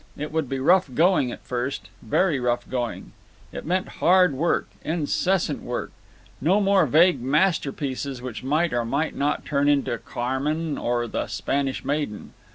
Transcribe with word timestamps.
It 0.17 0.31
would 0.31 0.49
be 0.49 0.57
rough 0.59 0.89
going 0.95 1.31
at 1.31 1.45
first, 1.45 1.89
very 2.01 2.39
rough 2.39 2.67
going. 2.67 3.11
It 3.51 3.67
meant 3.67 3.87
hard 4.01 4.33
work, 4.33 4.67
incessant 4.83 5.61
work. 5.61 5.91
No 6.41 6.59
more 6.59 6.87
vague 6.87 7.21
masterpieces 7.21 8.19
which 8.19 8.43
might 8.43 8.73
or 8.73 8.83
might 8.83 9.15
not 9.15 9.45
turn 9.45 9.69
into 9.69 9.95
"Carmen" 9.99 10.75
or 10.75 11.05
"The 11.05 11.27
Spanish 11.27 11.85
Maiden." 11.85 12.33